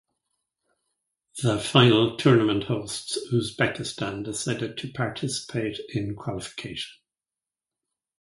[1.43, 6.95] The final tournament hosts Uzbekistan decided to participate in qualification.